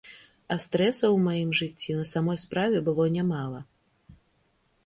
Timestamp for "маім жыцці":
1.25-1.97